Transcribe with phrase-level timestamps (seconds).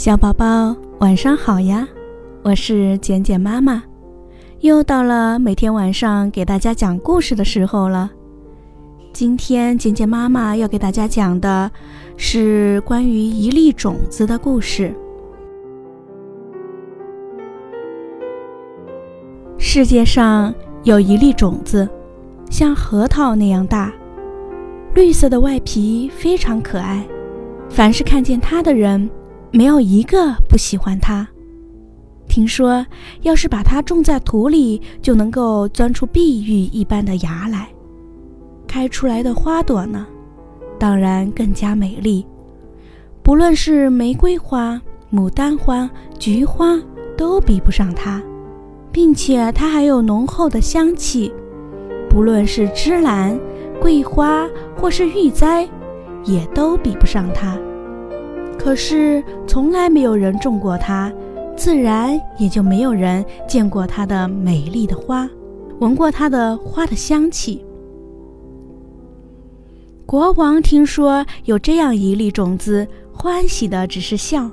[0.00, 1.86] 小宝宝，晚上好呀！
[2.42, 3.82] 我是简简妈妈，
[4.60, 8.10] 又到了每天晚上给大家讲故事的时候了。
[9.12, 11.70] 今天简简妈妈要给大家讲的
[12.16, 14.90] 是关于一粒种子的故事。
[19.58, 21.86] 世界上有一粒种子，
[22.48, 23.92] 像核桃那样大，
[24.94, 27.06] 绿色的外皮非常可爱，
[27.68, 29.06] 凡是看见它的人。
[29.52, 31.26] 没有一个不喜欢它。
[32.28, 32.86] 听说，
[33.22, 37.68] 要是把它种在土里，就能够钻出碧玉一般的芽来。
[38.68, 40.06] 开出来的花朵呢，
[40.78, 42.24] 当然更加美丽。
[43.22, 44.80] 不论是玫瑰花、
[45.12, 45.90] 牡丹花、
[46.20, 46.80] 菊花，
[47.16, 48.22] 都比不上它，
[48.92, 51.32] 并且它还有浓厚的香气。
[52.08, 53.36] 不论是芝兰、
[53.80, 55.68] 桂花或是玉簪，
[56.24, 57.58] 也都比不上它。
[58.62, 61.10] 可是从来没有人种过它，
[61.56, 65.26] 自然也就没有人见过它的美丽的花，
[65.78, 67.64] 闻过它的花的香气。
[70.04, 74.50] 国王听说有这样一粒种子，欢喜的只是笑。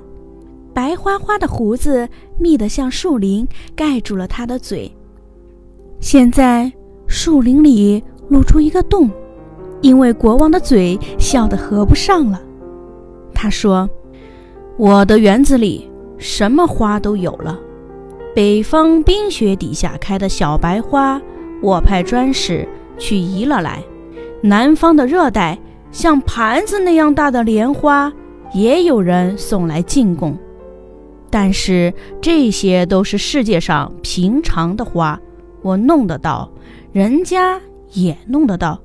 [0.72, 4.90] 白花花的胡子密得像树林，盖住了他的嘴。
[6.00, 6.72] 现在
[7.06, 9.10] 树林里露出一个洞，
[9.82, 12.40] 因为国王的嘴笑得合不上了。
[13.34, 13.86] 他说。
[14.78, 17.58] 我的园子里什么花都有了，
[18.32, 21.20] 北方冰雪底下开的小白花，
[21.60, 23.82] 我派专使去移了来；
[24.40, 25.58] 南方的热带
[25.90, 28.12] 像盘子那样大的莲花，
[28.54, 30.38] 也有人送来进贡。
[31.28, 35.20] 但是这些都是世界上平常的花，
[35.60, 36.48] 我弄得到，
[36.92, 37.60] 人家
[37.94, 38.80] 也弄得到，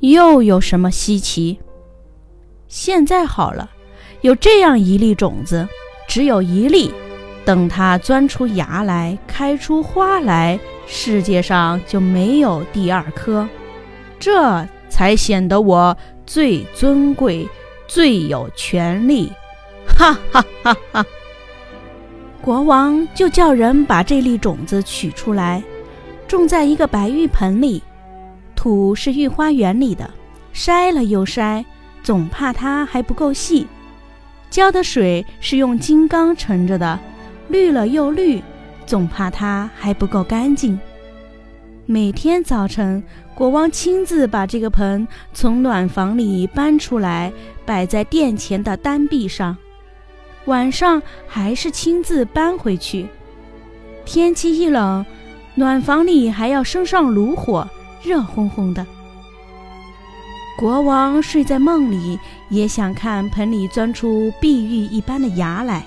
[0.00, 1.60] 又有什么稀奇？
[2.66, 3.70] 现在好了。
[4.22, 5.66] 有这样一粒种子，
[6.06, 6.92] 只有一粒，
[7.44, 13.48] 等它钻出芽来，开出花来，世界上就没有第二颗，
[14.18, 17.48] 这才显得我最尊贵、
[17.88, 19.32] 最有权利。
[19.86, 21.06] 哈哈哈哈！
[22.42, 25.62] 国王就叫人把这粒种子取出来，
[26.28, 27.82] 种在一个白玉盆里，
[28.54, 30.08] 土是御花园里的，
[30.54, 31.64] 筛了又筛，
[32.02, 33.66] 总怕它还不够细。
[34.50, 36.98] 浇的水是用金刚盛着的，
[37.48, 38.42] 绿了又绿，
[38.84, 40.78] 总怕它还不够干净。
[41.86, 43.02] 每天早晨，
[43.32, 47.32] 国王亲自把这个盆从暖房里搬出来，
[47.64, 49.54] 摆在殿前的单壁上；
[50.46, 53.06] 晚上还是亲自搬回去。
[54.04, 55.06] 天气一冷，
[55.54, 57.66] 暖房里还要生上炉火，
[58.02, 58.84] 热烘烘的。
[60.60, 65.80] 国王睡在梦里，也想看盆里钻出碧玉一般的芽来；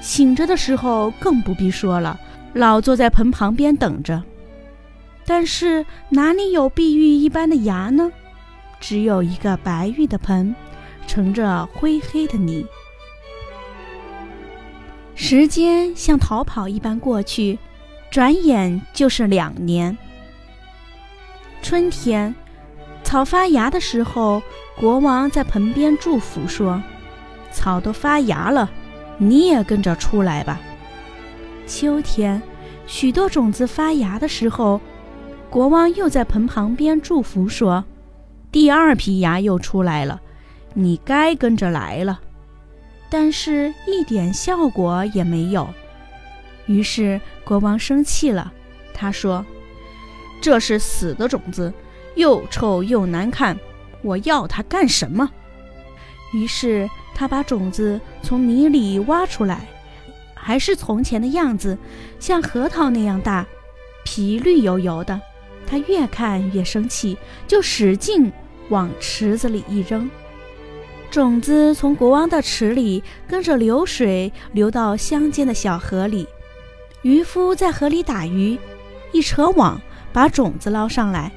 [0.00, 2.16] 醒着的时候更不必说了，
[2.52, 4.22] 老坐在盆旁边等着。
[5.26, 8.08] 但是哪里有碧玉一般的芽呢？
[8.78, 10.54] 只有一个白玉的盆，
[11.08, 12.64] 盛着灰黑的泥。
[15.16, 17.58] 时间像逃跑一般过去，
[18.12, 19.98] 转眼就是两年。
[21.60, 22.32] 春天。
[23.08, 24.42] 草发芽的时候，
[24.76, 26.82] 国王在盆边祝福说
[27.50, 28.70] ：“草都发芽了，
[29.16, 30.60] 你也跟着出来吧。”
[31.66, 32.42] 秋天，
[32.86, 34.78] 许多种子发芽的时候，
[35.48, 37.82] 国王又在盆旁边祝福说
[38.52, 40.20] ：“第二批芽又出来了，
[40.74, 42.20] 你该跟着来了。”
[43.08, 45.66] 但是，一点效果也没有。
[46.66, 48.52] 于是，国王生气了，
[48.92, 49.46] 他说
[50.42, 51.72] ：“这是死的种子。”
[52.18, 53.56] 又臭又难看，
[54.02, 55.30] 我要它干什么？
[56.34, 59.66] 于是他把种子从泥里挖出来，
[60.34, 61.78] 还是从前的样子，
[62.18, 63.46] 像核桃那样大，
[64.04, 65.18] 皮绿油油的。
[65.64, 67.16] 他越看越生气，
[67.46, 68.32] 就使劲
[68.68, 70.10] 往池子里一扔。
[71.10, 76.26] 种子从国王的池里跟着流水流到乡间的小河里，
[77.02, 78.58] 渔夫在河里打鱼，
[79.12, 79.80] 一扯网
[80.12, 81.32] 把种子捞上来。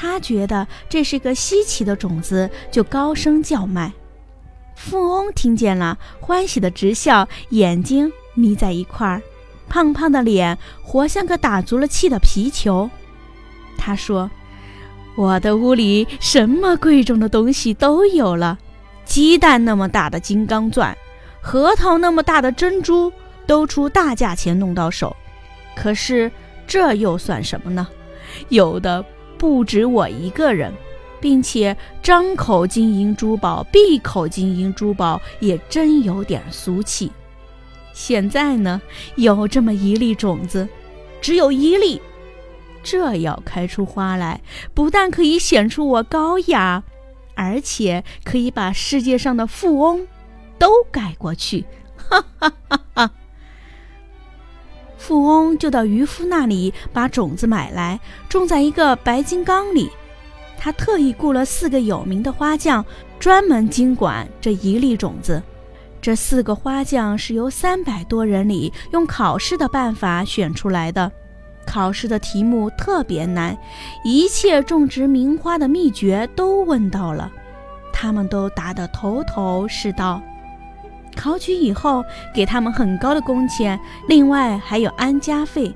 [0.00, 3.92] 他觉得这是个稀奇的种子，就高声叫卖。
[4.76, 9.20] 富翁听见了，欢喜的直笑，眼睛眯在一块儿，
[9.68, 12.88] 胖胖的脸活像个打足了气的皮球。
[13.76, 14.30] 他说
[15.18, 18.56] ：“我的屋里什么贵重的东西都有了，
[19.04, 20.96] 鸡蛋那么大的金刚钻，
[21.40, 23.12] 核桃那么大的珍珠，
[23.48, 25.16] 都出大价钱弄到手。
[25.74, 26.30] 可是
[26.68, 27.88] 这又算什么呢？
[28.48, 29.04] 有的。”
[29.38, 30.72] 不止我一个人，
[31.20, 37.10] 并且张口金银珠宝，闭口金银珠宝，也真有点俗气。
[37.92, 38.80] 现在呢，
[39.16, 40.68] 有这么一粒种子，
[41.20, 42.00] 只有一粒，
[42.82, 44.40] 这要开出花来，
[44.74, 46.82] 不但可以显出我高雅，
[47.34, 50.06] 而且可以把世界上的富翁
[50.58, 51.64] 都盖过去。
[51.96, 53.10] 哈哈哈哈！
[54.98, 57.98] 富翁就到渔夫那里把种子买来，
[58.28, 59.88] 种在一个白金缸里。
[60.58, 62.84] 他特意雇了四个有名的花匠，
[63.18, 65.40] 专门经管这一粒种子。
[66.02, 71.10] 这四个花匠是由三百多人里用考试的办法选出来的。
[71.64, 73.56] 考试的题目特别难，
[74.02, 77.30] 一切种植名花的秘诀都问到了，
[77.92, 80.20] 他们都答得头头是道。
[81.18, 85.74] 考取以后，给他们很高的工钱，另外还有安家费，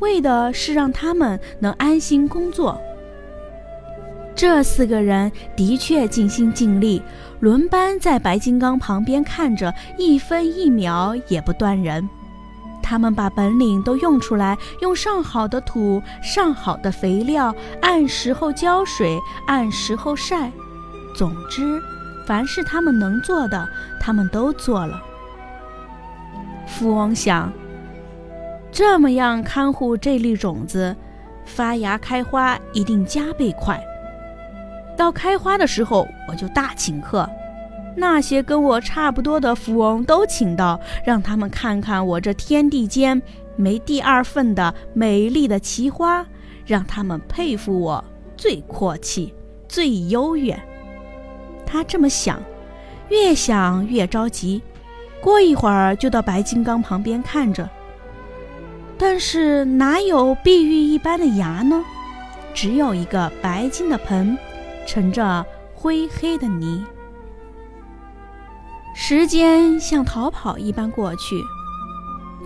[0.00, 2.78] 为的是让他们能安心工作。
[4.36, 7.00] 这四个人的确尽心尽力，
[7.40, 12.06] 轮班在白金刚旁边看着，一分一秒也不断人。
[12.82, 20.52] 他们把本领都用出来，用上好的土、上好的肥料，按时候浇水，按时候晒。
[21.16, 21.80] 总之，
[22.26, 23.68] 凡是他们能做的，
[24.00, 25.02] 他们都做了。
[26.66, 27.52] 富翁想，
[28.72, 30.96] 这么样看护这粒种子，
[31.44, 33.82] 发芽开花一定加倍快。
[34.96, 37.28] 到开花的时候，我就大请客，
[37.96, 43.20] 那些跟我差不多的富翁都请到，让他们看看我这天地间
[43.56, 46.24] 没第二份的美丽的奇花，
[46.64, 48.02] 让他们佩服我
[48.36, 49.34] 最阔气、
[49.68, 50.60] 最悠远。
[51.74, 52.40] 他这么想，
[53.08, 54.62] 越想越着急，
[55.20, 57.68] 过一会儿就到白金刚旁边看着，
[58.96, 61.84] 但是哪有碧玉一般的芽呢？
[62.54, 64.38] 只有一个白金的盆。
[64.86, 65.44] 盛着
[65.74, 66.84] 灰黑的泥，
[68.94, 71.40] 时间像逃跑一般过去，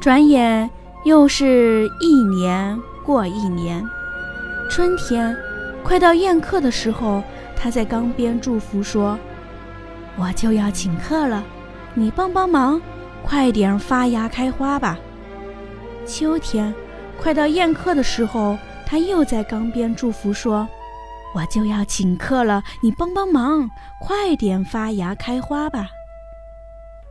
[0.00, 0.70] 转眼
[1.04, 3.84] 又是一年过一年。
[4.70, 5.36] 春天
[5.82, 7.22] 快到宴客的时候，
[7.60, 9.18] 他在缸边祝福说
[10.16, 11.44] ：“我就要请客了，
[11.92, 12.80] 你帮帮忙，
[13.24, 14.96] 快点发芽开花吧。”
[16.06, 16.72] 秋天
[17.20, 18.56] 快到宴客的时候，
[18.86, 20.66] 他又在缸边祝福说。
[21.34, 23.68] 我就要请客了，你帮帮忙，
[24.00, 25.90] 快点发芽开花吧。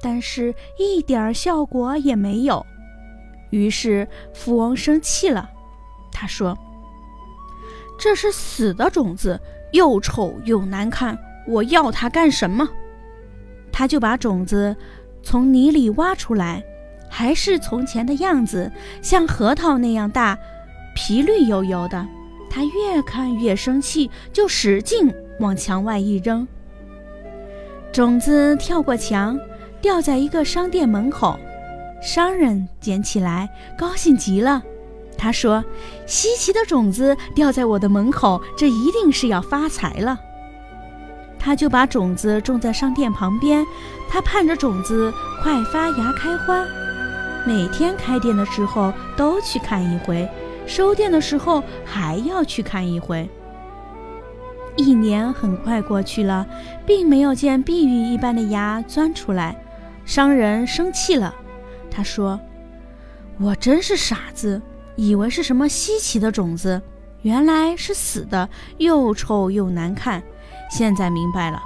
[0.01, 2.65] 但是，一点效果也没有。
[3.51, 5.47] 于是，富翁生气了，
[6.11, 6.57] 他说
[7.99, 9.39] ：“这是死的种子，
[9.71, 11.17] 又丑又难看，
[11.47, 12.67] 我要它干什么？”
[13.71, 14.75] 他就把种子
[15.21, 16.63] 从泥里挖出来，
[17.09, 18.71] 还是从前的样子，
[19.01, 20.37] 像核桃那样大，
[20.95, 22.07] 皮绿油油的。
[22.49, 26.47] 他越看越生气，就使劲往墙外一扔。
[27.91, 29.39] 种子跳过墙，
[29.81, 31.37] 掉在一个商店门口。
[32.01, 34.63] 商人捡起来，高兴极了。
[35.17, 35.63] 他说
[36.05, 40.19] ：“稀奇的种子掉在我的门口，这一定是要发财了。”
[41.39, 43.65] 他就把种子种在商店旁边，
[44.09, 46.63] 他盼着种子快发芽开花，
[47.45, 50.29] 每天开店的时候都去看一回。
[50.65, 53.29] 收店的时候还要去看一回。
[54.75, 56.45] 一年很快过去了，
[56.85, 59.55] 并没有见碧玉一般的芽钻出来。
[60.05, 61.33] 商人生气了，
[61.89, 62.39] 他说
[63.39, 64.61] ：“我真是傻子，
[64.97, 66.81] 以为是什么稀奇的种子，
[67.21, 68.49] 原来是死的，
[68.79, 70.21] 又臭又难看。
[70.69, 71.61] 现在明白了，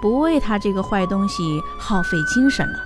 [0.00, 2.78] 不为他这个坏东西耗费精神了。”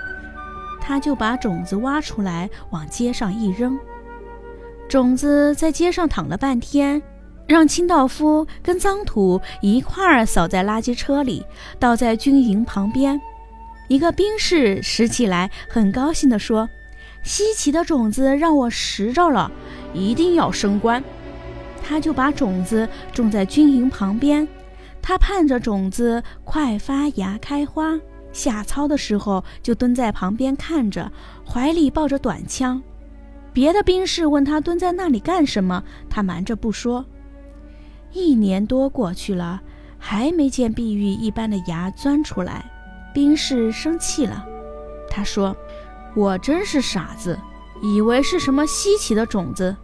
[0.81, 3.79] 他就把种子挖出来，往街上一扔。
[4.89, 7.01] 种子在街上躺了半天，
[7.47, 11.47] 让清道夫跟脏土一块儿扫在垃圾车里，
[11.79, 13.21] 倒在军营旁边。
[13.89, 16.69] 一个兵士拾起来，很高兴地说
[17.23, 19.51] ：“稀奇的种子让我拾着了，
[19.95, 21.03] 一定要升官。”
[21.85, 24.47] 他就把种子种在军营旁边，
[25.03, 27.99] 他盼着种子快发芽开花。
[28.33, 31.11] 下操的时候，就蹲在旁边看着，
[31.47, 32.83] 怀里抱着短枪。
[33.53, 37.05] 别的兵士问他蹲在那里干什么，他瞒着不说。
[38.13, 39.61] 一年多过去了，
[39.99, 42.65] 还没见碧玉一般的芽钻出来，
[43.13, 44.47] 兵士生气了。
[45.11, 45.55] 他说
[46.15, 47.39] ：“我真是傻子，
[47.81, 49.77] 以为是什么稀奇的种子，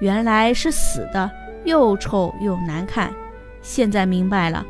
[0.00, 1.30] 原来是死的，
[1.64, 3.12] 又臭又难看。
[3.62, 4.64] 现在明白了，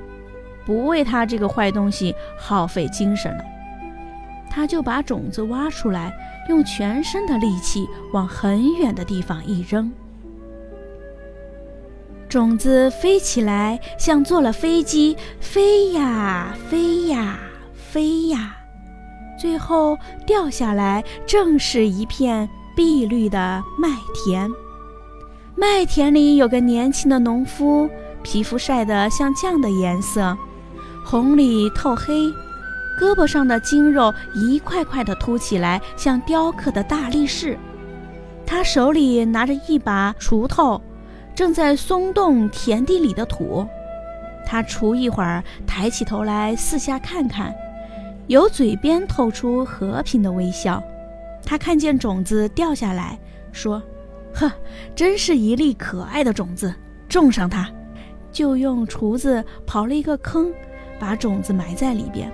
[0.64, 3.44] 不为他这个坏东西耗费精神了。”
[4.50, 6.12] 他就把种子挖出来。
[6.48, 9.92] 用全身的力气往很远的地方一扔，
[12.26, 17.38] 种子飞起来，像坐了飞机，飞呀飞呀
[17.74, 18.56] 飞呀，
[19.38, 24.50] 最后掉下来，正是一片碧绿的麦田。
[25.54, 27.88] 麦田里有个年轻的农夫，
[28.22, 30.36] 皮肤晒得像酱的颜色，
[31.04, 32.26] 红里透黑，
[33.00, 37.58] 胳膊上的筋肉一块块的凸起来，像雕刻的大力士。
[38.46, 40.80] 他手里拿着一把锄头，
[41.34, 43.66] 正在松动田地里的土。
[44.46, 47.54] 他锄一会儿，抬起头来四下看看，
[48.28, 50.82] 由嘴边透出和平的微笑。
[51.44, 53.18] 他看见种子掉下来，
[53.52, 53.82] 说
[54.32, 54.52] ：“呵，
[54.94, 56.74] 真是一粒可爱的种子，
[57.08, 57.68] 种上它。”
[58.30, 60.52] 就用锄子刨了一个坑，
[60.98, 62.30] 把种子埋在里边。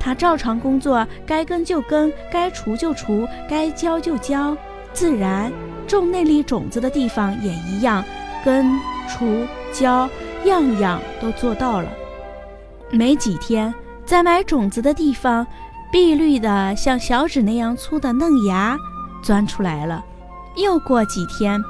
[0.00, 4.56] 他照常工作，该耕就耕，该锄就锄，该浇就浇。
[4.92, 5.52] 自然，
[5.86, 8.04] 种那粒种子的地方也一样，
[8.44, 8.66] 根、
[9.08, 10.08] 锄、浇，
[10.44, 11.88] 样样都做到了。
[12.90, 13.72] 没几天，
[14.08, 15.46] 在埋种子的地方，
[15.92, 18.74] 碧绿的像小指那样粗的嫩芽
[19.22, 20.02] 钻出来了。
[20.56, 21.60] 又过几天，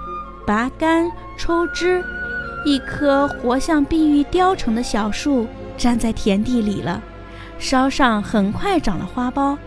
[0.46, 2.00] 拔干抽枝，
[2.64, 7.02] 一棵活像碧玉雕成的小树站在田地里了，
[7.58, 9.58] 梢上很快长了花苞，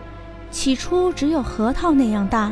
[0.50, 2.50] 起初只有核桃那样大。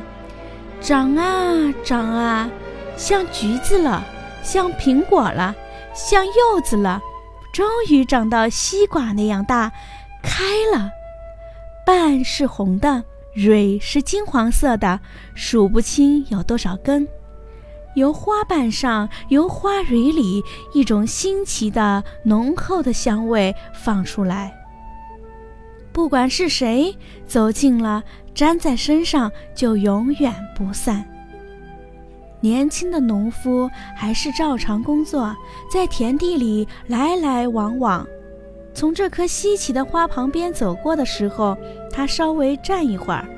[0.82, 2.46] 长啊长啊，
[2.94, 4.04] 像橘子了，
[4.42, 5.54] 像苹果了，
[5.94, 7.00] 像柚子了，
[7.54, 9.72] 终于长到西瓜那样大，
[10.22, 10.90] 开了。
[11.86, 15.00] 瓣是红的，蕊是金黄色的，
[15.34, 17.06] 数不清有多少根。
[17.94, 24.56] 由花瓣上，由花蕊里，一种新奇的、浓厚的香味放出来。
[25.92, 26.96] 不管是谁
[27.26, 28.02] 走近了。
[28.36, 31.04] 粘在身上就永远不散。
[32.40, 35.36] 年轻的农夫还是照常工作，
[35.70, 38.06] 在田地里来来往往。
[38.74, 41.56] 从这棵稀奇的花旁边走过的时候，
[41.90, 43.28] 他稍微站一会儿，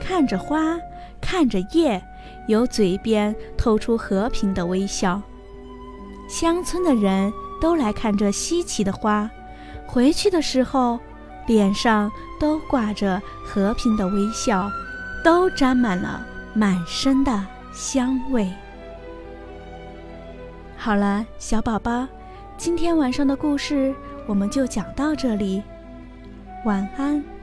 [0.00, 0.78] 看着花，
[1.20, 2.02] 看着叶，
[2.46, 5.20] 由嘴边透出和平的微笑。
[6.28, 9.30] 乡村的人都来看这稀奇的花，
[9.86, 10.98] 回去的时候。
[11.48, 14.70] 脸上都挂着和平的微笑，
[15.24, 17.42] 都沾满了满身的
[17.72, 18.52] 香味。
[20.76, 22.06] 好了，小宝宝，
[22.58, 23.94] 今天晚上的故事
[24.28, 25.62] 我们就讲到这里，
[26.66, 27.37] 晚安。